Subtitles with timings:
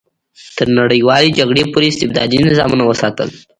[0.57, 3.29] تر نړیوالې جګړې پورې استبدادي نظامونه وساتل.